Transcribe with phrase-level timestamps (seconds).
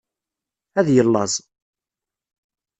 [0.79, 1.33] Ad yellaẓ.